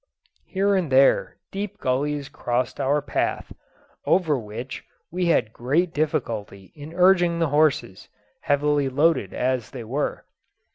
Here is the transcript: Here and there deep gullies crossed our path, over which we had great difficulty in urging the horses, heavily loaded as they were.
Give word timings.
Here 0.47 0.73
and 0.73 0.91
there 0.91 1.37
deep 1.51 1.77
gullies 1.79 2.27
crossed 2.27 2.79
our 2.79 3.03
path, 3.03 3.53
over 4.07 4.35
which 4.35 4.83
we 5.11 5.27
had 5.27 5.53
great 5.53 5.93
difficulty 5.93 6.73
in 6.75 6.91
urging 6.95 7.37
the 7.37 7.49
horses, 7.49 8.09
heavily 8.41 8.89
loaded 8.89 9.31
as 9.31 9.69
they 9.69 9.83
were. 9.83 10.25